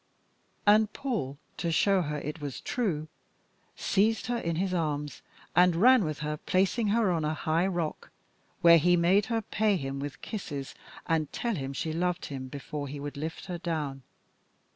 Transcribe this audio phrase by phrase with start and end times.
[0.65, 3.07] And Paul, to show her it was true,
[3.75, 5.21] seized her in his arms,
[5.55, 8.09] and ran with her, placing her on a high rock,
[8.61, 10.73] where he made her pay him with kisses
[11.05, 14.01] and tell him she loved him before he would lift her down.